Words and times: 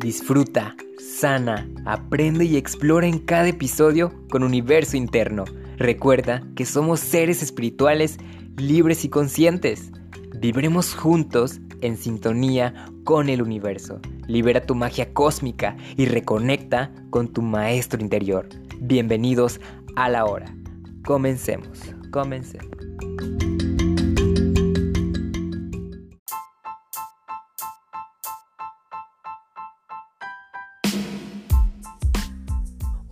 Disfruta, 0.00 0.74
sana, 0.98 1.68
aprende 1.84 2.46
y 2.46 2.56
explora 2.56 3.06
en 3.06 3.18
cada 3.18 3.48
episodio 3.48 4.10
con 4.30 4.42
universo 4.42 4.96
interno. 4.96 5.44
Recuerda 5.76 6.42
que 6.56 6.64
somos 6.64 7.00
seres 7.00 7.42
espirituales 7.42 8.16
libres 8.56 9.04
y 9.04 9.10
conscientes. 9.10 9.92
Vibremos 10.38 10.94
juntos 10.94 11.60
en 11.82 11.98
sintonía 11.98 12.86
con 13.04 13.28
el 13.28 13.42
universo. 13.42 14.00
Libera 14.26 14.62
tu 14.62 14.74
magia 14.74 15.12
cósmica 15.12 15.76
y 15.98 16.06
reconecta 16.06 16.90
con 17.10 17.28
tu 17.28 17.42
maestro 17.42 18.00
interior. 18.00 18.48
Bienvenidos 18.80 19.60
a 19.96 20.08
la 20.08 20.24
hora. 20.24 20.46
Comencemos, 21.04 21.78
comencemos. 22.10 22.79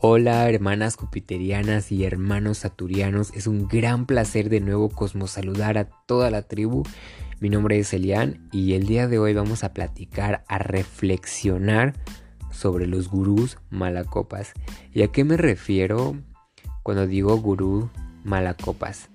Hola 0.01 0.49
hermanas 0.49 0.95
jupiterianas 0.95 1.91
y 1.91 2.05
hermanos 2.05 2.59
saturianos, 2.59 3.33
es 3.35 3.49
un 3.49 3.67
gran 3.67 4.07
placer 4.07 4.49
de 4.49 4.61
nuevo 4.61 4.91
cosmosaludar 4.91 5.77
a 5.77 5.87
toda 6.07 6.31
la 6.31 6.43
tribu. 6.43 6.85
Mi 7.41 7.49
nombre 7.49 7.81
es 7.81 7.93
Elian 7.93 8.49
y 8.53 8.75
el 8.75 8.87
día 8.87 9.09
de 9.09 9.19
hoy 9.19 9.35
vamos 9.35 9.65
a 9.65 9.75
platicar, 9.75 10.45
a 10.47 10.59
reflexionar 10.59 11.95
sobre 12.53 12.87
los 12.87 13.09
gurús 13.09 13.59
malacopas. 13.71 14.53
¿Y 14.95 15.03
a 15.03 15.09
qué 15.09 15.25
me 15.25 15.37
refiero 15.37 16.17
cuando 16.85 17.09
digo 17.09 17.37
gurú 17.37 17.91
malacopas? 18.23 19.11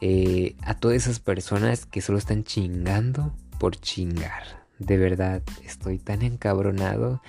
Eh, 0.00 0.56
a 0.62 0.74
todas 0.74 0.96
esas 0.96 1.20
personas 1.20 1.86
que 1.86 2.00
solo 2.00 2.18
están 2.18 2.42
chingando 2.42 3.36
por 3.60 3.76
chingar. 3.76 4.66
De 4.80 4.98
verdad, 4.98 5.44
estoy 5.64 6.00
tan 6.00 6.22
encabronado 6.22 7.22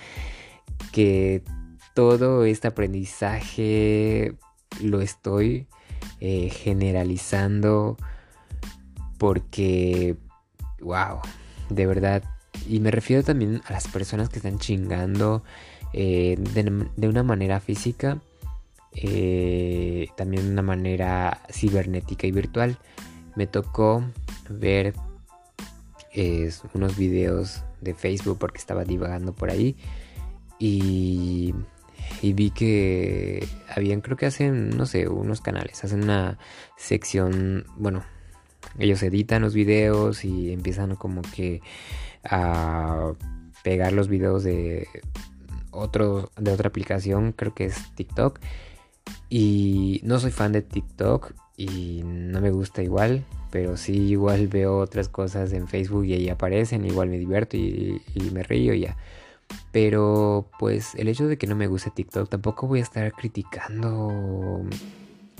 que 0.90 1.44
todo 1.96 2.44
este 2.44 2.68
aprendizaje 2.68 4.34
lo 4.82 5.00
estoy 5.00 5.66
eh, 6.20 6.50
generalizando 6.50 7.96
porque, 9.16 10.14
wow, 10.82 11.20
de 11.70 11.86
verdad. 11.86 12.22
Y 12.68 12.80
me 12.80 12.90
refiero 12.90 13.22
también 13.22 13.62
a 13.66 13.72
las 13.72 13.88
personas 13.88 14.28
que 14.28 14.36
están 14.36 14.58
chingando 14.58 15.42
eh, 15.94 16.36
de, 16.38 17.08
una 17.08 17.22
manera 17.22 17.60
física, 17.60 18.20
eh, 18.92 20.08
también 20.18 20.44
de 20.44 20.50
una 20.50 20.62
manera 20.62 21.40
cibernética 21.50 22.26
y 22.26 22.30
virtual. 22.30 22.78
Me 23.36 23.46
tocó 23.46 24.04
ver 24.50 24.92
unos 26.74 26.96
videos 26.98 27.62
de 27.80 27.94
Facebook 27.94 28.36
porque 28.38 28.58
estaba 28.58 28.84
divagando 28.84 29.34
por 29.34 29.48
ahí. 29.48 29.76
Y 30.58 31.54
y 32.22 32.32
vi 32.32 32.50
que 32.50 33.46
habían, 33.68 34.00
creo 34.00 34.16
que 34.16 34.26
hacen, 34.26 34.70
no 34.70 34.86
sé, 34.86 35.08
unos 35.08 35.40
canales, 35.40 35.84
hacen 35.84 36.02
una 36.04 36.38
sección, 36.76 37.66
bueno, 37.76 38.04
ellos 38.78 39.02
editan 39.02 39.42
los 39.42 39.54
videos 39.54 40.24
y 40.24 40.52
empiezan 40.52 40.96
como 40.96 41.22
que 41.22 41.60
a 42.24 43.12
pegar 43.62 43.92
los 43.92 44.08
videos 44.08 44.44
de 44.44 44.86
otro 45.70 46.30
de 46.36 46.52
otra 46.52 46.68
aplicación, 46.68 47.32
creo 47.32 47.54
que 47.54 47.66
es 47.66 47.94
TikTok. 47.94 48.40
Y 49.28 50.00
no 50.04 50.18
soy 50.18 50.30
fan 50.30 50.52
de 50.52 50.62
TikTok 50.62 51.32
y 51.56 52.02
no 52.04 52.40
me 52.40 52.50
gusta 52.50 52.82
igual, 52.82 53.24
pero 53.50 53.76
sí 53.76 53.92
igual 53.92 54.48
veo 54.48 54.78
otras 54.78 55.08
cosas 55.08 55.52
en 55.52 55.68
Facebook 55.68 56.04
y 56.04 56.14
ahí 56.14 56.28
aparecen, 56.28 56.84
igual 56.84 57.08
me 57.08 57.18
divierto 57.18 57.56
y, 57.56 58.02
y 58.14 58.30
me 58.30 58.42
río 58.42 58.74
y 58.74 58.80
ya. 58.80 58.96
Pero 59.72 60.50
pues 60.58 60.94
el 60.94 61.08
hecho 61.08 61.28
de 61.28 61.36
que 61.36 61.46
no 61.46 61.54
me 61.54 61.66
guste 61.66 61.90
TikTok 61.90 62.28
tampoco 62.28 62.66
voy 62.66 62.80
a 62.80 62.82
estar 62.82 63.12
criticando 63.12 64.64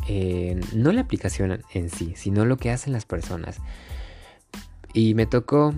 eh, 0.09 0.61
no 0.75 0.93
la 0.93 1.01
aplicación 1.01 1.63
en 1.73 1.91
sí, 1.91 2.13
sino 2.17 2.45
lo 2.45 2.57
que 2.57 2.71
hacen 2.71 2.93
las 2.93 3.07
personas. 3.07 3.59
Y 4.93 5.15
me 5.15 5.27
tocó 5.27 5.75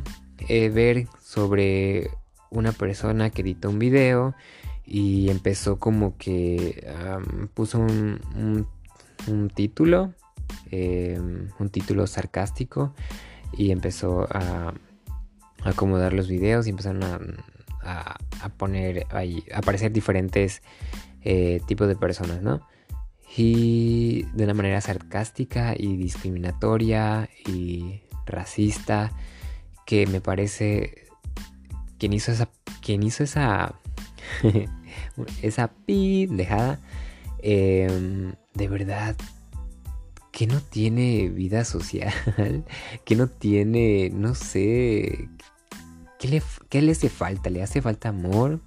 eh, 0.49 0.69
ver 0.69 1.07
sobre 1.21 2.11
una 2.51 2.73
persona 2.73 3.31
que 3.31 3.43
editó 3.43 3.71
un 3.71 3.79
video 3.79 4.35
y 4.85 5.31
empezó 5.31 5.79
como 5.79 6.17
que 6.17 6.87
puso 7.55 7.79
un, 7.79 8.67
título, 9.55 10.15
em, 10.71 11.49
un 11.59 11.69
título 11.69 12.07
sarcástico 12.07 12.95
y 13.53 13.71
empezó 13.71 14.27
a 14.31 14.73
acomodar 15.63 16.13
los 16.13 16.29
videos 16.29 16.67
y 16.67 16.71
empezaron 16.71 17.03
a 17.03 17.21
a, 17.89 18.49
poner 18.57 19.07
ahí, 19.11 19.45
aparecer 19.55 19.93
diferentes 19.93 20.63
eh, 21.23 21.61
tipos 21.67 21.89
de 21.89 21.97
personas, 21.97 22.43
¿no? 22.43 22.67
Y 23.37 24.23
de 24.35 24.45
una 24.45 24.55
manera 24.55 24.81
sarcástica 24.81 25.75
y 25.77 25.97
discriminatoria 25.97 27.29
y 27.47 28.03
racista, 28.27 29.13
que 29.87 30.07
me 30.07 30.21
parece 30.21 31.07
quien 31.99 32.13
hizo 32.13 32.33
esa, 32.33 32.49
quien 32.81 33.03
hizo 33.03 33.25
esa, 33.25 33.75
esa 35.43 35.71
dejada 35.87 36.81
em, 37.43 38.33
de 38.55 38.69
verdad, 38.69 39.17
que 40.33 40.47
no 40.47 40.61
tiene 40.61 41.29
vida 41.29 41.65
social, 41.65 42.13
que 43.05 43.17
no 43.17 43.29
tiene, 43.29 44.11
no 44.13 44.35
sé, 44.35 45.29
¿Qué 46.19 46.29
le, 46.83 46.91
hace 46.91 47.09
falta? 47.09 47.51
¿Le 47.51 47.63
hace 47.63 47.81
falta 47.81 48.09
amor? 48.09 48.61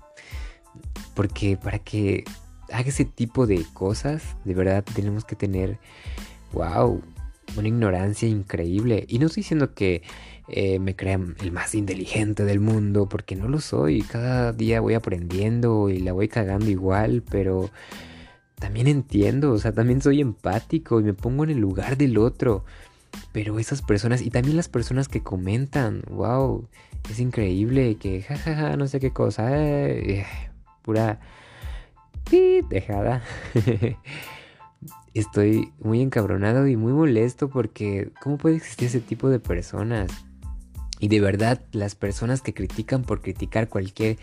Porque 1.15 1.57
para 1.57 1.79
que 1.79 2.23
haga 2.71 2.89
ese 2.89 3.05
tipo 3.05 3.45
de 3.45 3.65
cosas, 3.73 4.23
de 4.45 4.53
verdad 4.53 4.85
tenemos 4.95 5.25
que 5.25 5.35
tener, 5.35 5.77
wow, 6.53 7.01
una 7.57 7.67
ignorancia 7.67 8.29
increíble. 8.29 9.05
Y 9.09 9.19
no 9.19 9.27
estoy 9.27 9.41
diciendo 9.41 9.73
que 9.73 10.01
eh, 10.47 10.79
me 10.79 10.95
crean 10.95 11.35
el 11.41 11.51
más 11.51 11.75
inteligente 11.75 12.45
del 12.45 12.59
mundo, 12.59 13.07
porque 13.09 13.35
no 13.35 13.47
lo 13.47 13.59
soy. 13.59 14.01
Cada 14.01 14.53
día 14.53 14.81
voy 14.81 14.93
aprendiendo 14.93 15.89
y 15.89 15.99
la 15.99 16.13
voy 16.13 16.29
cagando 16.29 16.69
igual, 16.69 17.23
pero 17.29 17.69
también 18.55 18.87
entiendo, 18.87 19.51
o 19.51 19.57
sea, 19.57 19.73
también 19.73 20.01
soy 20.01 20.21
empático 20.21 20.99
y 20.99 21.03
me 21.03 21.13
pongo 21.13 21.43
en 21.43 21.49
el 21.49 21.57
lugar 21.57 21.97
del 21.97 22.17
otro. 22.17 22.63
Pero 23.31 23.59
esas 23.59 23.81
personas, 23.81 24.21
y 24.21 24.29
también 24.29 24.57
las 24.57 24.69
personas 24.69 25.07
que 25.07 25.23
comentan, 25.23 26.03
wow, 26.09 26.67
es 27.09 27.19
increíble 27.19 27.95
que 27.95 28.21
jajaja, 28.21 28.75
no 28.75 28.87
sé 28.87 28.99
qué 28.99 29.11
cosa, 29.11 29.49
eh, 29.57 30.25
pura 30.81 31.19
dejada. 32.69 33.21
Estoy 35.13 35.73
muy 35.79 36.01
encabronado 36.01 36.67
y 36.67 36.77
muy 36.77 36.93
molesto 36.93 37.49
porque 37.49 38.11
¿cómo 38.21 38.37
puede 38.37 38.55
existir 38.55 38.87
ese 38.87 39.01
tipo 39.01 39.29
de 39.29 39.39
personas? 39.39 40.09
Y 40.99 41.09
de 41.09 41.19
verdad, 41.19 41.61
las 41.71 41.95
personas 41.95 42.41
que 42.41 42.53
critican 42.53 43.01
por 43.01 43.21
criticar 43.21 43.67
cualquier 43.67 44.17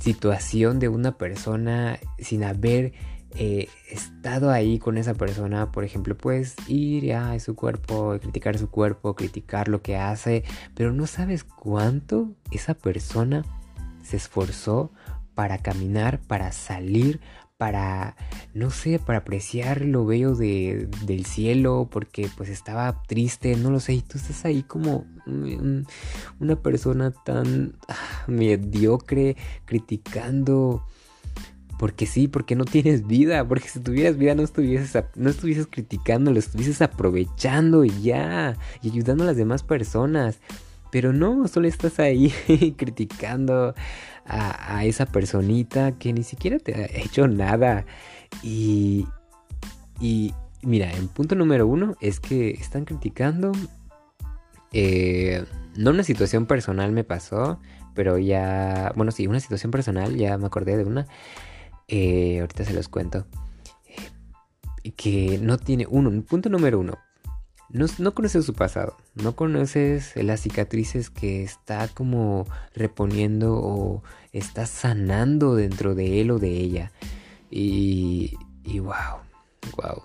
situación 0.00 0.78
de 0.78 0.88
una 0.88 1.16
persona 1.16 1.98
sin 2.18 2.42
haber 2.44 2.92
eh, 3.38 3.68
estado 3.90 4.50
ahí 4.50 4.78
con 4.78 4.98
esa 4.98 5.14
persona, 5.14 5.70
por 5.70 5.84
ejemplo, 5.84 6.16
puedes 6.16 6.56
ir 6.68 7.12
a 7.12 7.38
su 7.38 7.54
cuerpo, 7.54 8.16
criticar 8.20 8.58
su 8.58 8.70
cuerpo, 8.70 9.14
criticar 9.14 9.68
lo 9.68 9.82
que 9.82 9.96
hace, 9.96 10.44
pero 10.74 10.92
no 10.92 11.06
sabes 11.06 11.44
cuánto 11.44 12.34
esa 12.50 12.74
persona 12.74 13.44
se 14.02 14.16
esforzó 14.16 14.92
para 15.34 15.58
caminar, 15.58 16.20
para 16.20 16.50
salir, 16.52 17.20
para, 17.58 18.16
no 18.54 18.70
sé, 18.70 18.98
para 18.98 19.18
apreciar 19.20 19.82
lo 19.82 20.06
bello 20.06 20.34
de, 20.34 20.88
del 21.04 21.26
cielo, 21.26 21.88
porque 21.90 22.30
pues 22.36 22.48
estaba 22.48 23.02
triste, 23.02 23.56
no 23.56 23.70
lo 23.70 23.80
sé, 23.80 23.94
y 23.94 24.02
tú 24.02 24.18
estás 24.18 24.44
ahí 24.44 24.62
como 24.62 25.04
una 26.40 26.56
persona 26.56 27.10
tan 27.10 27.76
ah, 27.88 28.24
mediocre, 28.28 29.36
criticando 29.64 30.86
porque 31.78 32.06
sí, 32.06 32.28
porque 32.28 32.56
no 32.56 32.64
tienes 32.64 33.06
vida, 33.06 33.46
porque 33.46 33.68
si 33.68 33.80
tuvieras 33.80 34.16
vida 34.16 34.34
no 34.34 34.42
estuvieses, 34.42 35.04
no 35.14 35.30
estuvieses 35.30 35.66
criticando, 35.66 36.32
lo 36.32 36.38
estuvieses 36.38 36.80
aprovechando 36.80 37.84
y 37.84 37.90
ya, 38.02 38.56
y 38.82 38.90
ayudando 38.90 39.24
a 39.24 39.26
las 39.26 39.36
demás 39.36 39.62
personas. 39.62 40.38
Pero 40.90 41.12
no, 41.12 41.46
solo 41.48 41.68
estás 41.68 41.98
ahí 41.98 42.32
criticando 42.78 43.74
a, 44.24 44.84
esa 44.84 45.06
personita 45.06 45.92
que 45.92 46.12
ni 46.12 46.22
siquiera 46.22 46.58
te 46.58 46.74
ha 46.74 46.86
hecho 46.86 47.28
nada. 47.28 47.84
Y, 48.42 49.06
y 50.00 50.32
mira, 50.62 50.90
en 50.92 51.08
punto 51.08 51.34
número 51.34 51.66
uno 51.66 51.96
es 52.00 52.20
que 52.20 52.50
están 52.50 52.84
criticando. 52.84 53.52
Eh, 54.72 55.44
no 55.76 55.90
una 55.90 56.02
situación 56.02 56.46
personal 56.46 56.92
me 56.92 57.04
pasó, 57.04 57.60
pero 57.94 58.18
ya, 58.18 58.92
bueno, 58.96 59.12
sí, 59.12 59.26
una 59.26 59.40
situación 59.40 59.70
personal, 59.70 60.16
ya 60.16 60.38
me 60.38 60.46
acordé 60.46 60.76
de 60.76 60.84
una. 60.84 61.06
Eh, 61.88 62.40
ahorita 62.40 62.64
se 62.64 62.72
los 62.72 62.88
cuento, 62.88 63.26
eh, 64.82 64.92
que 64.92 65.38
no 65.40 65.58
tiene 65.58 65.86
uno, 65.88 66.10
punto 66.22 66.48
número 66.48 66.80
uno, 66.80 66.98
no, 67.68 68.14
conoces 68.14 68.44
su 68.44 68.54
pasado, 68.54 68.96
no 69.14 69.34
conoces 69.34 70.14
las 70.16 70.40
cicatrices 70.40 71.10
que 71.10 71.42
está 71.42 71.88
como 71.88 72.46
reponiendo 72.74 73.54
o 73.54 74.02
está 74.32 74.66
sanando 74.66 75.54
dentro 75.54 75.94
de 75.94 76.20
él 76.20 76.30
o 76.30 76.38
de 76.38 76.50
ella. 76.50 76.92
Y, 77.50 78.34
y 78.64 78.78
wow, 78.78 79.20
wow. 79.76 80.02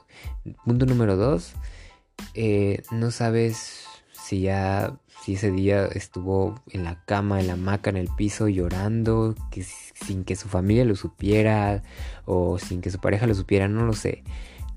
Punto 0.66 0.86
número 0.86 1.16
dos, 1.16 1.54
eh, 2.34 2.84
no 2.92 3.12
sabes 3.12 3.86
si 4.31 4.39
ya, 4.39 4.98
si 5.25 5.33
ese 5.33 5.51
día 5.51 5.88
estuvo 5.88 6.56
en 6.69 6.86
la 6.86 7.04
cama, 7.04 7.42
en 7.42 7.48
la 7.48 7.54
hamaca, 7.54 7.89
en 7.89 7.98
el 7.98 8.07
piso 8.07 8.48
llorando, 8.48 9.36
que, 9.51 9.62
sin 9.62 10.24
que 10.24 10.38
su 10.38 10.48
familia 10.48 10.86
lo 10.86 10.95
supiera 10.95 11.83
o 12.24 12.57
sin 12.57 12.80
que 12.80 12.92
su 12.92 13.00
pareja 13.00 13.28
lo 13.28 13.36
supiera, 13.36 13.68
no 13.68 13.86
lo 13.86 13.92
sé. 13.92 14.24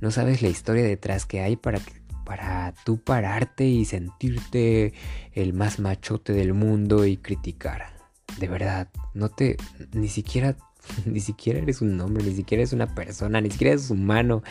No 0.00 0.10
sabes 0.10 0.42
la 0.42 0.48
historia 0.48 0.82
detrás 0.82 1.24
que 1.24 1.40
hay 1.40 1.54
para 1.54 1.78
que 1.78 1.92
para 2.24 2.74
tú 2.84 2.98
pararte 2.98 3.64
y 3.64 3.84
sentirte 3.84 4.92
el 5.34 5.52
más 5.52 5.78
machote 5.78 6.32
del 6.32 6.52
mundo 6.52 7.06
y 7.06 7.16
criticar. 7.16 7.94
De 8.40 8.48
verdad, 8.48 8.88
no 9.12 9.28
te 9.28 9.56
ni 9.92 10.08
siquiera 10.08 10.56
ni 11.06 11.20
siquiera 11.20 11.60
eres 11.60 11.80
un 11.80 12.00
hombre, 12.00 12.24
ni 12.24 12.34
siquiera 12.34 12.62
eres 12.62 12.72
una 12.72 12.92
persona, 12.92 13.40
ni 13.40 13.52
siquiera 13.52 13.74
eres 13.74 13.88
humano. 13.88 14.42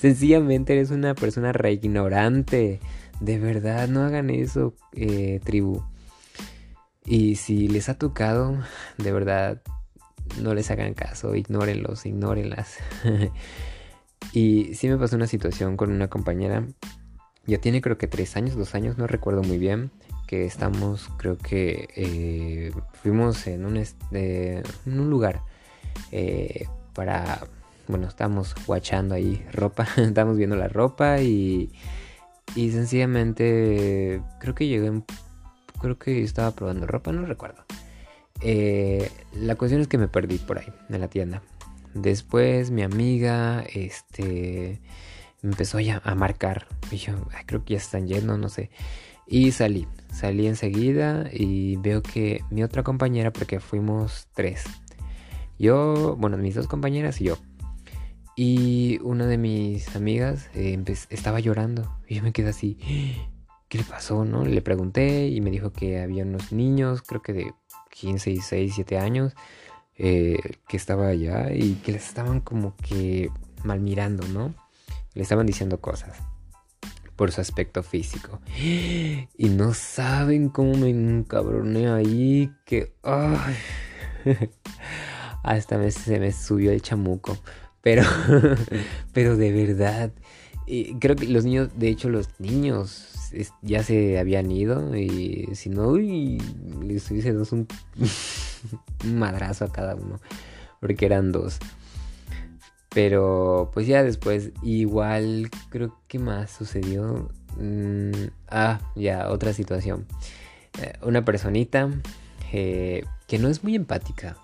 Sencillamente 0.00 0.74
eres 0.74 0.90
una 0.90 1.14
persona 1.14 1.50
re 1.52 1.72
ignorante. 1.72 2.80
De 3.20 3.38
verdad, 3.38 3.88
no 3.88 4.02
hagan 4.02 4.30
eso, 4.30 4.74
eh, 4.92 5.40
tribu. 5.44 5.82
Y 7.04 7.36
si 7.36 7.68
les 7.68 7.88
ha 7.88 7.94
tocado, 7.94 8.58
de 8.98 9.12
verdad, 9.12 9.62
no 10.40 10.54
les 10.54 10.70
hagan 10.70 10.94
caso, 10.94 11.34
ignórenlos, 11.34 12.06
ignórenlas. 12.06 12.78
y 14.32 14.74
sí 14.74 14.88
me 14.88 14.96
pasó 14.96 15.16
una 15.16 15.26
situación 15.26 15.76
con 15.76 15.90
una 15.90 16.08
compañera 16.08 16.66
ya 17.46 17.58
tiene 17.58 17.80
creo 17.80 17.98
que 17.98 18.06
tres 18.06 18.36
años, 18.36 18.56
dos 18.56 18.74
años, 18.74 18.98
no 18.98 19.06
recuerdo 19.06 19.42
muy 19.42 19.58
bien, 19.58 19.90
que 20.26 20.44
estamos, 20.44 21.08
creo 21.16 21.36
que 21.36 21.88
eh, 21.96 22.72
fuimos 23.02 23.46
en 23.46 23.64
un, 23.64 23.82
en 24.12 24.62
un 24.86 25.10
lugar 25.10 25.42
eh, 26.12 26.68
para, 26.94 27.40
bueno, 27.88 28.06
estamos 28.06 28.54
guachando 28.66 29.14
ahí 29.14 29.44
ropa, 29.52 29.86
estamos 29.96 30.36
viendo 30.36 30.54
la 30.54 30.68
ropa 30.68 31.20
y, 31.20 31.72
y 32.54 32.70
sencillamente 32.70 34.22
creo 34.40 34.54
que 34.54 34.66
llegué, 34.66 35.02
creo 35.80 35.98
que 35.98 36.22
estaba 36.22 36.50
probando 36.52 36.86
ropa, 36.86 37.12
no 37.12 37.24
recuerdo. 37.26 37.64
Eh, 38.40 39.10
la 39.34 39.56
cuestión 39.56 39.80
es 39.80 39.88
que 39.88 39.98
me 39.98 40.08
perdí 40.08 40.38
por 40.38 40.58
ahí, 40.58 40.72
en 40.88 41.00
la 41.00 41.08
tienda. 41.08 41.42
Después 41.94 42.70
mi 42.70 42.82
amiga, 42.82 43.64
este 43.74 44.80
empezó 45.42 45.80
ya 45.80 46.00
a 46.04 46.14
marcar. 46.14 46.66
Y 46.90 46.96
yo, 46.96 47.14
creo 47.46 47.64
que 47.64 47.74
ya 47.74 47.78
están 47.78 48.06
yendo, 48.06 48.36
no 48.36 48.48
sé. 48.48 48.70
Y 49.26 49.52
salí, 49.52 49.86
salí 50.12 50.46
enseguida 50.46 51.28
y 51.32 51.76
veo 51.76 52.02
que 52.02 52.42
mi 52.50 52.62
otra 52.62 52.82
compañera, 52.82 53.32
porque 53.32 53.60
fuimos 53.60 54.28
tres. 54.34 54.64
Yo, 55.58 56.16
bueno, 56.16 56.36
mis 56.36 56.54
dos 56.54 56.66
compañeras 56.66 57.20
y 57.20 57.24
yo. 57.24 57.38
Y 58.42 58.98
una 59.02 59.26
de 59.26 59.36
mis 59.36 59.94
amigas 59.94 60.48
eh, 60.54 60.82
estaba 61.10 61.40
llorando. 61.40 61.94
Y 62.08 62.14
yo 62.14 62.22
me 62.22 62.32
quedé 62.32 62.48
así, 62.48 62.78
¿qué 63.68 63.76
le 63.76 63.84
pasó? 63.84 64.24
¿No? 64.24 64.46
Le 64.46 64.62
pregunté 64.62 65.28
y 65.28 65.42
me 65.42 65.50
dijo 65.50 65.74
que 65.74 66.00
había 66.00 66.24
unos 66.24 66.50
niños, 66.50 67.02
creo 67.02 67.20
que 67.20 67.34
de 67.34 67.52
15, 67.90 68.30
16, 68.30 68.72
7 68.76 68.98
años, 68.98 69.34
eh, 69.98 70.38
que 70.66 70.78
estaba 70.78 71.08
allá 71.08 71.52
y 71.52 71.74
que 71.84 71.92
les 71.92 72.08
estaban 72.08 72.40
como 72.40 72.74
que 72.76 73.28
mal 73.62 73.80
mirando, 73.80 74.26
¿no? 74.28 74.54
Le 75.12 75.22
estaban 75.22 75.44
diciendo 75.44 75.82
cosas 75.82 76.16
por 77.16 77.32
su 77.32 77.42
aspecto 77.42 77.82
físico. 77.82 78.40
Y 78.56 79.50
no 79.50 79.74
saben 79.74 80.48
cómo 80.48 80.78
me 80.78 80.88
encabroné 80.88 81.90
ahí 81.90 82.50
que... 82.64 82.94
Hasta 85.42 85.76
me, 85.76 85.90
se 85.90 86.18
me 86.18 86.32
subió 86.32 86.70
el 86.70 86.80
chamuco. 86.80 87.36
Pero, 87.82 88.02
pero 89.12 89.36
de 89.36 89.52
verdad. 89.52 90.12
Creo 91.00 91.16
que 91.16 91.26
los 91.26 91.44
niños, 91.44 91.70
de 91.76 91.88
hecho 91.88 92.08
los 92.08 92.28
niños 92.38 93.10
ya 93.60 93.82
se 93.82 94.18
habían 94.18 94.50
ido 94.52 94.96
y 94.96 95.48
si 95.54 95.68
no, 95.68 95.88
uy, 95.88 96.40
les 96.82 97.10
hubiese 97.10 97.32
dado 97.32 97.46
un, 97.50 97.66
un 99.04 99.18
madrazo 99.18 99.64
a 99.64 99.72
cada 99.72 99.94
uno. 99.94 100.20
Porque 100.80 101.06
eran 101.06 101.32
dos. 101.32 101.58
Pero 102.92 103.70
pues 103.72 103.86
ya 103.86 104.02
después, 104.02 104.50
igual 104.62 105.48
creo 105.70 105.96
que 106.08 106.18
más 106.18 106.50
sucedió. 106.50 107.30
Mm, 107.56 108.28
ah, 108.48 108.80
ya, 108.96 109.30
otra 109.30 109.52
situación. 109.52 110.06
Eh, 110.80 110.92
una 111.02 111.24
personita 111.24 111.88
eh, 112.52 113.04
que 113.28 113.38
no 113.38 113.48
es 113.48 113.62
muy 113.62 113.76
empática. 113.76 114.36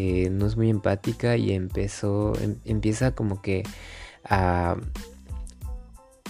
Eh, 0.00 0.30
no 0.30 0.46
es 0.46 0.56
muy 0.56 0.70
empática 0.70 1.36
y 1.36 1.50
empezó, 1.50 2.32
em, 2.40 2.54
empieza 2.64 3.16
como 3.16 3.42
que 3.42 3.64
a... 4.22 4.76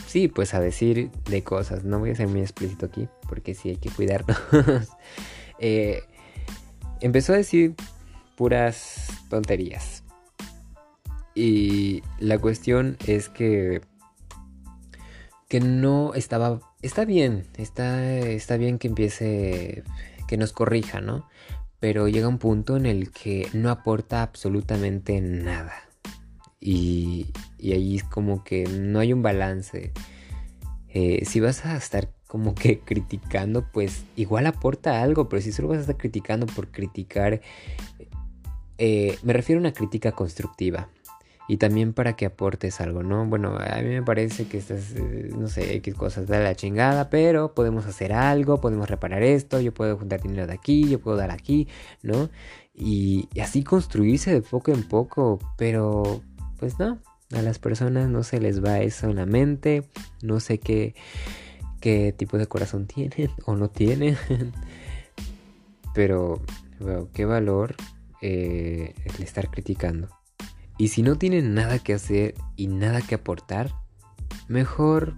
Sí, 0.06 0.28
pues 0.28 0.54
a 0.54 0.60
decir 0.60 1.10
de 1.28 1.44
cosas. 1.44 1.84
No 1.84 1.98
voy 1.98 2.10
a 2.10 2.14
ser 2.14 2.28
muy 2.28 2.40
explícito 2.40 2.86
aquí 2.86 3.08
porque 3.28 3.52
sí 3.52 3.68
hay 3.68 3.76
que 3.76 3.90
cuidarnos. 3.90 4.38
empezó 7.00 7.34
a 7.34 7.36
decir 7.36 7.74
puras 8.36 9.08
tonterías 9.28 10.02
y 11.34 12.02
la 12.20 12.38
cuestión 12.38 12.96
es 13.06 13.28
que 13.28 13.82
que 15.48 15.60
no 15.60 16.14
estaba 16.14 16.60
está 16.80 17.04
bien, 17.04 17.46
está 17.58 18.20
está 18.20 18.56
bien 18.56 18.78
que 18.78 18.88
empiece 18.88 19.82
que 20.26 20.36
nos 20.36 20.52
corrija, 20.52 21.00
¿no? 21.00 21.28
Pero 21.80 22.08
llega 22.08 22.28
un 22.28 22.38
punto 22.38 22.76
en 22.76 22.86
el 22.86 23.10
que 23.10 23.48
no 23.52 23.70
aporta 23.70 24.22
absolutamente 24.22 25.20
nada. 25.20 25.74
Y, 26.60 27.26
y 27.58 27.72
ahí 27.72 27.96
es 27.96 28.04
como 28.04 28.42
que 28.42 28.64
no 28.64 28.98
hay 28.98 29.12
un 29.12 29.22
balance. 29.22 29.92
Eh, 30.88 31.24
si 31.24 31.40
vas 31.40 31.64
a 31.64 31.76
estar 31.76 32.10
como 32.26 32.54
que 32.54 32.80
criticando, 32.84 33.70
pues 33.70 34.04
igual 34.16 34.46
aporta 34.46 35.02
algo, 35.02 35.28
pero 35.28 35.40
si 35.42 35.52
solo 35.52 35.68
vas 35.68 35.78
a 35.78 35.82
estar 35.82 35.96
criticando 35.96 36.46
por 36.46 36.68
criticar, 36.68 37.40
eh, 38.78 39.18
me 39.22 39.32
refiero 39.32 39.58
a 39.58 39.62
una 39.62 39.72
crítica 39.72 40.12
constructiva 40.12 40.88
y 41.48 41.56
también 41.56 41.94
para 41.94 42.14
que 42.14 42.26
aportes 42.26 42.80
algo, 42.82 43.02
¿no? 43.02 43.24
Bueno, 43.24 43.56
a 43.58 43.80
mí 43.80 43.88
me 43.88 44.02
parece 44.02 44.46
que 44.46 44.58
estás, 44.58 44.92
eh, 44.94 45.30
no 45.34 45.48
sé, 45.48 45.74
X 45.76 45.94
cosas 45.94 46.28
de 46.28 46.42
la 46.42 46.54
chingada, 46.54 47.08
pero 47.08 47.54
podemos 47.54 47.86
hacer 47.86 48.12
algo, 48.12 48.60
podemos 48.60 48.88
reparar 48.88 49.22
esto, 49.22 49.58
yo 49.58 49.72
puedo 49.72 49.96
juntar 49.96 50.20
dinero 50.20 50.46
de 50.46 50.52
aquí, 50.52 50.86
yo 50.88 51.00
puedo 51.00 51.16
dar 51.16 51.30
aquí, 51.30 51.66
¿no? 52.02 52.28
Y, 52.74 53.28
así 53.40 53.64
construirse 53.64 54.30
de 54.30 54.42
poco 54.42 54.72
en 54.72 54.86
poco, 54.86 55.38
pero 55.56 56.20
pues 56.58 56.78
no, 56.78 56.98
a 57.32 57.40
las 57.40 57.58
personas 57.58 58.10
no 58.10 58.22
se 58.24 58.40
les 58.40 58.62
va 58.62 58.80
eso 58.80 59.08
en 59.08 59.16
la 59.16 59.26
mente, 59.26 59.84
no 60.22 60.40
sé 60.40 60.58
qué, 60.58 60.94
qué 61.80 62.14
tipo 62.16 62.36
de 62.36 62.46
corazón 62.46 62.86
tienen 62.86 63.30
o 63.46 63.56
no 63.56 63.70
tienen, 63.70 64.18
pero, 65.94 66.42
qué 67.14 67.24
valor 67.24 67.74
eh, 68.20 68.94
el 69.04 69.22
estar 69.22 69.50
criticando. 69.50 70.17
Y 70.78 70.88
si 70.88 71.02
no 71.02 71.16
tienen 71.16 71.54
nada 71.54 71.80
que 71.80 71.92
hacer 71.92 72.34
y 72.56 72.68
nada 72.68 73.02
que 73.02 73.16
aportar, 73.16 73.74
mejor 74.46 75.16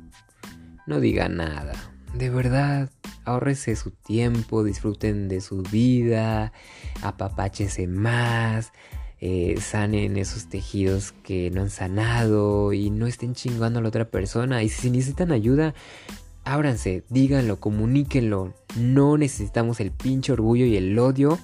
no 0.87 1.01
digan 1.01 1.37
nada. 1.37 1.75
De 2.15 2.31
verdad, 2.31 2.91
ahorrese 3.25 3.77
su 3.77 3.91
tiempo, 3.91 4.65
disfruten 4.65 5.29
de 5.29 5.43
su 5.43 5.63
vida, 5.63 6.53
apapáchese 7.03 7.87
más, 7.87 8.73
eh, 9.21 9.61
sanen 9.61 10.17
esos 10.17 10.49
tejidos 10.49 11.13
que 11.13 11.51
no 11.51 11.61
han 11.61 11.71
sanado 11.71 12.73
y 12.73 12.89
no 12.89 13.07
estén 13.07 13.35
chingando 13.35 13.79
a 13.79 13.83
la 13.83 13.89
otra 13.89 14.11
persona. 14.11 14.63
Y 14.63 14.71
si 14.71 14.91
necesitan 14.91 15.31
ayuda, 15.31 15.75
ábranse, 16.45 17.05
díganlo, 17.11 17.61
comuníquenlo. 17.61 18.55
No 18.77 19.19
necesitamos 19.19 19.79
el 19.81 19.91
pinche 19.91 20.33
orgullo 20.33 20.65
y 20.65 20.79
el 20.79 20.99
odio 20.99 21.39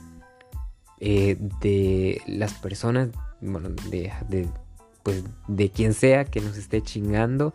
eh, 1.01 1.37
de 1.61 2.23
las 2.27 2.55
personas 2.55 3.11
bueno, 3.41 3.71
de, 3.91 4.13
de, 4.29 4.49
pues, 5.03 5.23
de 5.49 5.71
quien 5.71 5.95
sea 5.95 6.25
que 6.25 6.41
nos 6.41 6.57
esté 6.57 6.83
chingando, 6.83 7.55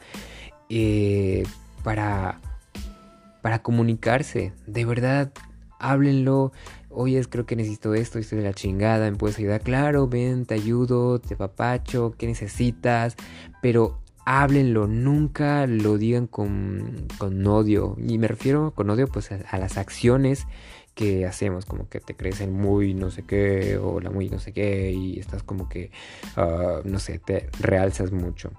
eh, 0.69 1.43
para, 1.83 2.39
para 3.41 3.61
comunicarse. 3.61 4.53
De 4.67 4.85
verdad, 4.85 5.31
háblenlo. 5.79 6.51
Oye, 6.89 7.23
creo 7.25 7.45
que 7.45 7.55
necesito 7.55 7.93
esto, 7.93 8.19
estoy 8.19 8.39
de 8.39 8.43
la 8.43 8.53
chingada, 8.53 9.09
me 9.09 9.17
puedes 9.17 9.37
ayudar. 9.37 9.61
Claro, 9.61 10.07
ven, 10.07 10.45
te 10.45 10.55
ayudo, 10.55 11.19
te 11.19 11.35
papacho, 11.35 12.13
¿qué 12.17 12.27
necesitas? 12.27 13.15
Pero 13.61 13.99
háblenlo, 14.25 14.87
nunca 14.87 15.65
lo 15.67 15.97
digan 15.97 16.27
con, 16.27 17.07
con 17.17 17.45
odio. 17.47 17.95
Y 17.97 18.17
me 18.17 18.27
refiero 18.27 18.71
con 18.75 18.89
odio 18.89 19.07
pues 19.07 19.31
a 19.31 19.57
las 19.57 19.77
acciones 19.77 20.47
que 21.01 21.25
hacemos, 21.25 21.65
como 21.65 21.89
que 21.89 21.99
te 21.99 22.15
crecen 22.15 22.53
muy 22.53 22.93
no 22.93 23.09
sé 23.09 23.23
qué 23.23 23.79
o 23.81 23.99
la 23.99 24.11
muy 24.11 24.29
no 24.29 24.37
sé 24.37 24.53
qué 24.53 24.91
y 24.91 25.19
estás 25.19 25.41
como 25.41 25.67
que, 25.67 25.89
ah, 26.35 26.81
no 26.83 26.99
sé, 26.99 27.17
te 27.17 27.49
realzas 27.59 28.11
mucho. 28.11 28.51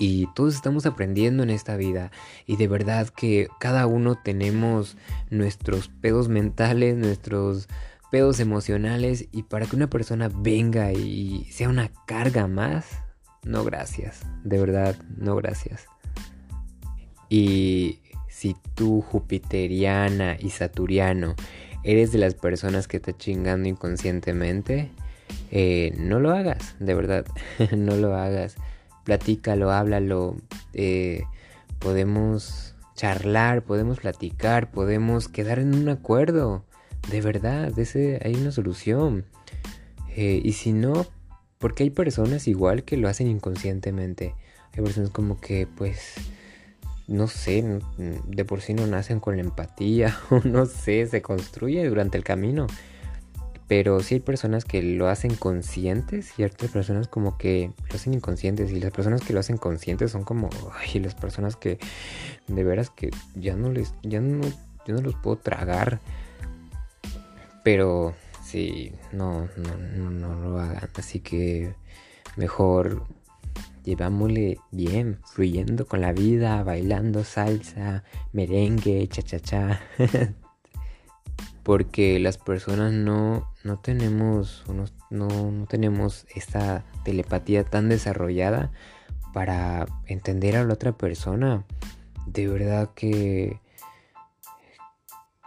Y 0.00 0.26
todos 0.34 0.56
estamos 0.56 0.84
aprendiendo 0.84 1.44
en 1.44 1.50
esta 1.50 1.76
vida. 1.76 2.10
Y 2.44 2.56
de 2.56 2.66
verdad 2.66 3.08
que 3.08 3.48
cada 3.60 3.86
uno 3.86 4.16
tenemos 4.20 4.96
nuestros 5.30 5.88
pedos 5.88 6.28
mentales, 6.28 6.96
nuestros 6.96 7.68
pedos 8.10 8.40
emocionales. 8.40 9.28
Y 9.30 9.44
para 9.44 9.66
que 9.66 9.76
una 9.76 9.90
persona 9.90 10.28
venga 10.28 10.92
y 10.92 11.44
sea 11.50 11.68
una 11.68 11.92
carga 12.06 12.48
más, 12.48 13.00
no 13.44 13.62
gracias. 13.62 14.24
De 14.42 14.58
verdad, 14.58 14.96
no 15.16 15.36
gracias. 15.36 15.86
Y 17.28 18.00
si 18.38 18.54
tú, 18.76 19.00
jupiteriana 19.00 20.36
y 20.38 20.50
saturiano, 20.50 21.34
eres 21.82 22.12
de 22.12 22.18
las 22.18 22.34
personas 22.34 22.86
que 22.86 23.00
te 23.00 23.12
chingando 23.12 23.68
inconscientemente, 23.68 24.92
eh, 25.50 25.92
no 25.98 26.20
lo 26.20 26.30
hagas, 26.30 26.76
de 26.78 26.94
verdad, 26.94 27.26
no 27.76 27.96
lo 27.96 28.14
hagas. 28.14 28.54
Platícalo, 29.02 29.72
háblalo. 29.72 30.36
Eh, 30.72 31.24
podemos 31.80 32.76
charlar, 32.94 33.64
podemos 33.64 33.98
platicar, 33.98 34.70
podemos 34.70 35.26
quedar 35.28 35.58
en 35.58 35.74
un 35.74 35.88
acuerdo. 35.88 36.64
De 37.10 37.20
verdad, 37.20 37.76
ese, 37.76 38.20
hay 38.24 38.36
una 38.36 38.52
solución. 38.52 39.24
Eh, 40.14 40.40
y 40.44 40.52
si 40.52 40.72
no, 40.72 41.08
porque 41.58 41.82
hay 41.82 41.90
personas 41.90 42.46
igual 42.46 42.84
que 42.84 42.98
lo 42.98 43.08
hacen 43.08 43.26
inconscientemente. 43.26 44.36
Hay 44.76 44.84
personas 44.84 45.10
como 45.10 45.40
que 45.40 45.66
pues 45.66 46.14
no 47.08 47.26
sé, 47.26 47.80
de 47.96 48.44
por 48.44 48.60
sí 48.60 48.74
no 48.74 48.86
nacen 48.86 49.18
con 49.18 49.36
la 49.36 49.42
empatía 49.42 50.16
o 50.30 50.40
no 50.44 50.66
sé, 50.66 51.06
se 51.06 51.22
construye 51.22 51.88
durante 51.88 52.18
el 52.18 52.24
camino. 52.24 52.66
Pero 53.66 54.00
sí 54.00 54.14
hay 54.14 54.20
personas 54.20 54.64
que 54.64 54.82
lo 54.82 55.08
hacen 55.08 55.34
conscientes 55.34 56.38
y 56.38 56.44
otras 56.44 56.70
personas 56.70 57.06
como 57.06 57.36
que 57.36 57.72
lo 57.90 57.96
hacen 57.96 58.14
inconscientes. 58.14 58.70
Y 58.72 58.80
las 58.80 58.92
personas 58.92 59.20
que 59.22 59.34
lo 59.34 59.40
hacen 59.40 59.58
conscientes 59.58 60.10
son 60.10 60.24
como, 60.24 60.48
ay, 60.74 61.00
las 61.00 61.14
personas 61.14 61.54
que 61.56 61.78
de 62.46 62.64
veras 62.64 62.88
que 62.88 63.10
ya 63.34 63.56
no 63.56 63.70
les, 63.70 63.92
ya 64.02 64.22
no, 64.22 64.40
yo 64.86 64.94
no 64.94 65.02
los 65.02 65.14
puedo 65.16 65.36
tragar. 65.36 66.00
Pero 67.62 68.14
sí, 68.42 68.92
no, 69.12 69.48
no, 69.58 69.76
no, 69.76 70.10
no 70.10 70.34
lo 70.34 70.58
hagan. 70.58 70.88
Así 70.94 71.20
que 71.20 71.74
mejor 72.36 73.06
llevámosle 73.88 74.58
bien, 74.70 75.18
fluyendo 75.24 75.86
con 75.86 76.00
la 76.00 76.12
vida, 76.12 76.62
bailando 76.62 77.24
salsa, 77.24 78.04
merengue, 78.32 79.08
cha-cha-cha. 79.08 79.80
Porque 81.62 82.18
las 82.18 82.38
personas 82.38 82.92
no, 82.92 83.52
no 83.64 83.78
tenemos, 83.78 84.64
no, 84.68 84.84
no 85.10 85.66
tenemos 85.66 86.26
esta 86.34 86.84
telepatía 87.04 87.64
tan 87.64 87.88
desarrollada 87.88 88.70
para 89.32 89.86
entender 90.06 90.56
a 90.56 90.64
la 90.64 90.74
otra 90.74 90.92
persona. 90.92 91.64
De 92.26 92.46
verdad 92.46 92.90
que 92.94 93.60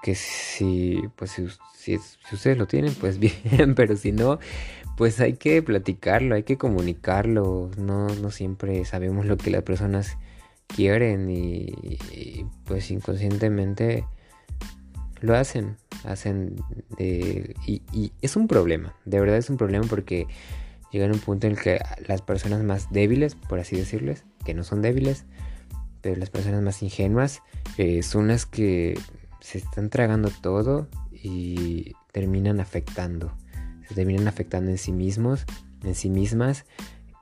que 0.02 0.16
si 0.16 1.02
pues 1.16 1.32
si, 1.32 1.48
si, 1.76 1.96
ustedes 2.34 2.58
lo 2.58 2.68
tienen 2.68 2.94
pues 2.96 3.20
bien 3.20 3.76
pero 3.76 3.96
si 3.96 4.12
no 4.12 4.40
pues 4.98 5.20
hay 5.20 5.34
que 5.34 5.62
platicarlo, 5.62 6.36
hay 6.36 6.44
que 6.44 6.58
comunicarlo. 6.58 7.72
No, 7.78 8.08
no 8.08 8.32
siempre 8.32 8.84
sabemos 8.86 9.26
lo 9.26 9.38
que 9.38 9.52
las 9.52 9.64
personas 9.64 10.18
quieren 10.68 11.30
y, 11.30 11.74
pues 12.66 12.92
inconscientemente 12.92 14.06
lo 15.20 15.36
hacen. 15.36 15.78
Hacen 16.04 16.56
de, 16.98 17.56
y, 17.68 17.84
y, 17.94 18.12
es 18.22 18.36
un 18.36 18.48
problema, 18.48 18.96
de 19.06 19.20
verdad 19.20 19.38
es 19.38 19.52
un 19.52 19.58
problema 19.58 19.86
porque 19.88 20.26
llega 20.92 21.06
un 21.06 21.20
punto 21.20 21.46
en 21.46 21.54
el 21.54 21.60
que 21.60 21.80
las 22.08 22.24
personas 22.24 22.64
más 22.64 22.92
débiles, 22.92 23.36
por 23.36 23.60
así 23.60 23.76
decirles, 23.76 24.24
que 24.44 24.56
no 24.56 24.64
son 24.64 24.82
débiles, 24.82 25.26
pero 26.02 26.16
las 26.16 26.32
personas 26.32 26.64
más 26.64 26.82
ingenuas 26.82 27.42
eh, 27.78 28.02
son 28.02 28.30
las 28.30 28.48
que 28.48 29.00
se 29.42 29.60
están 29.60 29.92
tragando 29.92 30.32
todo 30.42 30.88
y 31.12 31.94
terminan 32.12 32.60
afectando 32.60 33.32
terminan 33.94 34.28
afectando 34.28 34.72
en 34.72 34.78
sí 34.78 34.92
mismos, 34.92 35.46
en 35.84 35.96
sí 35.96 36.10
mismas, 36.10 36.66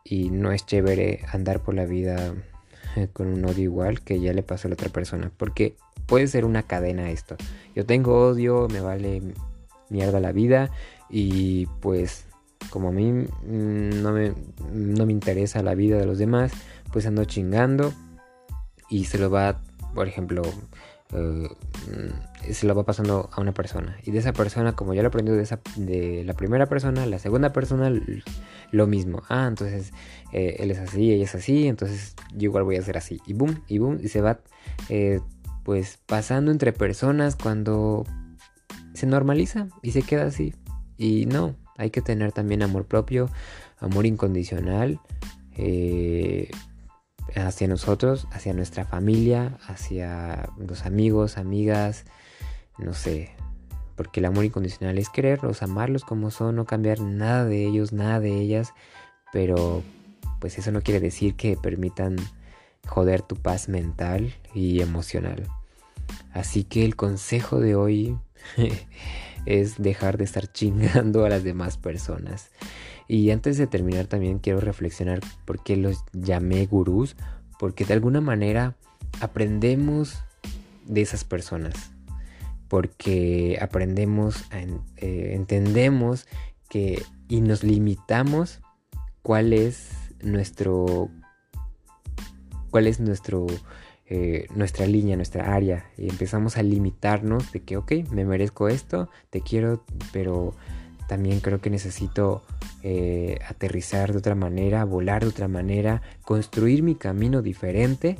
y 0.03 0.29
no 0.29 0.51
es 0.51 0.65
chévere 0.65 1.21
andar 1.31 1.61
por 1.61 1.75
la 1.75 1.85
vida 1.85 2.33
eh, 2.95 3.07
con 3.13 3.27
un 3.27 3.45
odio 3.45 3.63
igual 3.63 4.01
que 4.01 4.19
ya 4.19 4.33
le 4.33 4.43
pasó 4.43 4.67
a 4.67 4.69
la 4.69 4.73
otra 4.73 4.89
persona, 4.89 5.31
porque 5.37 5.75
puede 6.05 6.27
ser 6.27 6.45
una 6.45 6.63
cadena 6.63 7.11
esto. 7.11 7.35
Yo 7.75 7.85
tengo 7.85 8.27
odio, 8.27 8.67
me 8.69 8.81
vale 8.81 9.21
mierda 9.89 10.19
la 10.19 10.31
vida 10.31 10.71
y 11.09 11.67
pues 11.81 12.25
como 12.69 12.89
a 12.89 12.91
mí 12.91 13.11
mm, 13.11 14.01
no 14.01 14.11
me, 14.11 14.33
no 14.71 15.05
me 15.05 15.11
interesa 15.11 15.63
la 15.63 15.75
vida 15.75 15.97
de 15.97 16.05
los 16.05 16.17
demás, 16.17 16.51
pues 16.91 17.05
ando 17.05 17.25
chingando 17.25 17.93
y 18.89 19.05
se 19.05 19.17
lo 19.17 19.29
va, 19.29 19.61
por 19.93 20.07
ejemplo, 20.07 20.41
eh, 21.13 21.49
se 22.53 22.67
lo 22.67 22.75
va 22.75 22.85
pasando 22.85 23.29
a 23.31 23.41
una 23.41 23.53
persona. 23.53 23.97
Y 24.03 24.11
de 24.11 24.19
esa 24.19 24.33
persona, 24.33 24.75
como 24.75 24.93
ya 24.93 25.01
lo 25.01 25.09
aprendió 25.09 25.35
de, 25.35 25.43
esa, 25.43 25.59
de 25.75 26.23
la 26.23 26.33
primera 26.33 26.67
persona, 26.67 27.05
la 27.05 27.19
segunda 27.19 27.51
persona, 27.51 27.91
lo 28.71 28.87
mismo. 28.87 29.23
Ah, 29.29 29.45
entonces 29.47 29.91
eh, 30.31 30.57
él 30.59 30.71
es 30.71 30.79
así, 30.79 31.11
ella 31.11 31.23
es 31.23 31.35
así, 31.35 31.67
entonces 31.67 32.15
yo 32.33 32.45
igual 32.45 32.63
voy 32.63 32.77
a 32.77 32.81
ser 32.81 32.97
así. 32.97 33.21
Y 33.25 33.33
boom, 33.33 33.63
y 33.67 33.79
boom, 33.79 33.99
y 34.01 34.07
se 34.07 34.21
va 34.21 34.39
eh, 34.89 35.19
pues 35.63 35.99
pasando 36.05 36.51
entre 36.51 36.73
personas 36.73 37.35
cuando 37.35 38.05
se 38.93 39.05
normaliza 39.05 39.67
y 39.81 39.91
se 39.91 40.01
queda 40.01 40.25
así. 40.25 40.53
Y 40.97 41.25
no, 41.25 41.55
hay 41.77 41.91
que 41.91 42.01
tener 42.01 42.31
también 42.31 42.61
amor 42.61 42.85
propio, 42.85 43.29
amor 43.79 44.05
incondicional. 44.05 44.99
Eh, 45.55 46.49
hacia 47.35 47.67
nosotros, 47.67 48.27
hacia 48.31 48.53
nuestra 48.53 48.85
familia, 48.85 49.57
hacia 49.67 50.49
los 50.57 50.85
amigos, 50.85 51.37
amigas, 51.37 52.05
no 52.77 52.93
sé, 52.93 53.31
porque 53.95 54.19
el 54.19 54.25
amor 54.25 54.45
incondicional 54.45 54.97
es 54.97 55.09
quererlos, 55.09 55.61
amarlos 55.61 56.05
como 56.05 56.31
son, 56.31 56.55
no 56.55 56.65
cambiar 56.65 57.01
nada 57.01 57.45
de 57.45 57.65
ellos, 57.65 57.91
nada 57.91 58.19
de 58.19 58.33
ellas, 58.33 58.73
pero 59.31 59.83
pues 60.39 60.57
eso 60.57 60.71
no 60.71 60.81
quiere 60.81 60.99
decir 60.99 61.35
que 61.35 61.57
permitan 61.57 62.15
joder 62.87 63.21
tu 63.21 63.35
paz 63.35 63.69
mental 63.69 64.33
y 64.53 64.81
emocional. 64.81 65.47
Así 66.31 66.63
que 66.63 66.85
el 66.85 66.95
consejo 66.95 67.59
de 67.59 67.75
hoy 67.75 68.17
es 69.45 69.77
dejar 69.77 70.17
de 70.17 70.23
estar 70.23 70.51
chingando 70.51 71.25
a 71.25 71.29
las 71.29 71.43
demás 71.43 71.77
personas. 71.77 72.51
Y 73.09 73.31
antes 73.31 73.57
de 73.57 73.65
terminar 73.65 74.05
también 74.05 74.37
quiero 74.37 74.61
reflexionar 74.61 75.19
por 75.43 75.63
qué 75.63 75.75
los 75.75 76.05
llamé 76.13 76.67
gurús, 76.67 77.15
porque 77.57 77.83
de 77.83 77.93
alguna 77.93 78.21
manera 78.21 78.75
aprendemos 79.19 80.19
de 80.85 81.01
esas 81.01 81.23
personas, 81.23 81.73
porque 82.67 83.57
aprendemos, 83.59 84.45
eh, 84.51 85.31
entendemos 85.33 86.27
que 86.69 87.01
y 87.27 87.41
nos 87.41 87.63
limitamos 87.63 88.61
cuál 89.23 89.53
es 89.53 89.89
nuestro 90.21 91.09
cuál 92.69 92.85
es 92.85 92.99
nuestro 92.99 93.47
eh, 94.05 94.45
nuestra 94.53 94.85
línea, 94.85 95.15
nuestra 95.15 95.55
área 95.55 95.89
y 95.97 96.09
empezamos 96.09 96.57
a 96.57 96.63
limitarnos 96.63 97.51
de 97.51 97.61
que 97.61 97.75
ok, 97.77 97.91
me 98.11 98.23
merezco 98.23 98.67
esto, 98.67 99.09
te 99.31 99.41
quiero, 99.41 99.83
pero 100.13 100.53
también 101.09 101.39
creo 101.39 101.59
que 101.59 101.71
necesito 101.71 102.43
eh, 102.83 103.39
aterrizar 103.47 104.11
de 104.11 104.19
otra 104.19 104.35
manera, 104.35 104.85
volar 104.85 105.23
de 105.23 105.29
otra 105.29 105.47
manera, 105.47 106.03
construir 106.21 106.83
mi 106.83 106.93
camino 106.93 107.41
diferente 107.41 108.19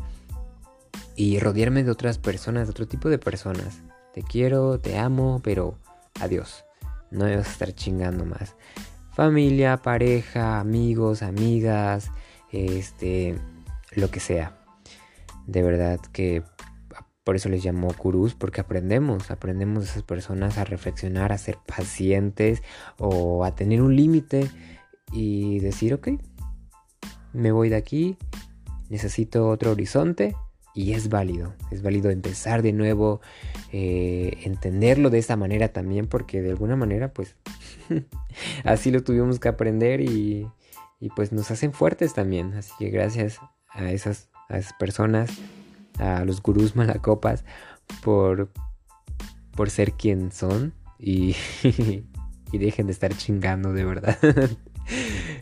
y 1.15 1.38
rodearme 1.39 1.84
de 1.84 1.91
otras 1.91 2.17
personas, 2.17 2.65
de 2.65 2.72
otro 2.72 2.88
tipo 2.88 3.08
de 3.08 3.19
personas. 3.19 3.84
Te 4.15 4.24
quiero, 4.24 4.79
te 4.79 4.98
amo, 4.98 5.39
pero 5.43 5.77
adiós. 6.19 6.65
No 7.12 7.25
debes 7.25 7.48
estar 7.48 7.74
chingando 7.74 8.25
más. 8.25 8.55
Familia, 9.12 9.77
pareja, 9.77 10.60
amigos, 10.60 11.22
amigas, 11.22 12.10
este, 12.51 13.38
lo 13.91 14.10
que 14.10 14.19
sea. 14.19 14.58
De 15.46 15.62
verdad 15.62 16.00
que 16.12 16.41
por 17.29 17.36
eso 17.36 17.48
les 17.48 17.62
llamó 17.62 17.93
Kurus, 17.93 18.33
porque 18.33 18.59
aprendemos, 18.59 19.29
aprendemos 19.29 19.83
de 19.83 19.89
esas 19.91 20.01
personas 20.01 20.57
a 20.57 20.63
reflexionar, 20.63 21.31
a 21.31 21.38
ser 21.38 21.59
pacientes 21.63 22.63
o 22.98 23.45
a 23.45 23.53
tener 23.53 23.83
un 23.83 23.95
límite 23.95 24.50
y 25.12 25.59
decir, 25.59 25.93
ok, 25.93 26.07
me 27.33 27.51
voy 27.51 27.69
de 27.69 27.75
aquí, 27.75 28.17
necesito 28.89 29.48
otro 29.48 29.74
horizonte 29.74 30.36
y 30.74 30.93
es 30.93 31.09
válido, 31.09 31.53
es 31.69 31.83
válido 31.83 32.09
empezar 32.09 32.63
de 32.63 32.74
nuevo, 32.74 33.21
eh, 33.71 34.39
entenderlo 34.45 35.12
de 35.12 35.19
esa 35.19 35.36
manera 35.36 35.67
también, 35.67 36.07
porque 36.07 36.41
de 36.41 36.50
alguna 36.50 36.75
manera 36.75 37.13
pues 37.13 37.36
así 38.63 38.89
lo 38.89 39.03
tuvimos 39.03 39.39
que 39.39 39.50
aprender 39.50 40.01
y, 40.01 40.48
y, 41.00 41.09
pues 41.09 41.31
nos 41.31 41.51
hacen 41.51 41.74
fuertes 41.74 42.15
también, 42.15 42.55
así 42.55 42.71
que 42.79 42.89
gracias 42.89 43.38
a 43.69 43.91
esas, 43.91 44.31
a 44.50 44.57
esas 44.57 44.74
personas 44.79 45.29
a 46.00 46.25
los 46.25 46.41
gurús 46.41 46.75
malacopas 46.75 47.46
por, 48.03 48.51
por 49.56 49.70
ser 49.70 49.94
quien 49.94 50.32
son 50.32 50.74
y, 50.98 51.36
y 52.51 52.58
dejen 52.58 52.88
de 52.88 52.94
estar 52.94 53.15
chingando 53.15 53.74
de 53.74 53.86
verdad. 53.86 54.18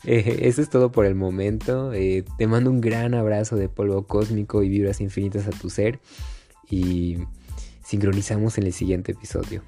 Eh, 0.03 0.39
eso 0.41 0.61
es 0.61 0.69
todo 0.69 0.91
por 0.91 1.05
el 1.05 1.15
momento. 1.15 1.93
Eh, 1.93 2.25
te 2.37 2.47
mando 2.47 2.69
un 2.69 2.81
gran 2.81 3.13
abrazo 3.13 3.55
de 3.55 3.69
polvo 3.69 4.05
cósmico 4.05 4.61
y 4.61 4.69
vibras 4.69 5.01
infinitas 5.01 5.47
a 5.47 5.51
tu 5.51 5.69
ser. 5.69 5.99
Y 6.69 7.17
sincronizamos 7.83 8.57
en 8.57 8.65
el 8.65 8.73
siguiente 8.73 9.13
episodio. 9.13 9.63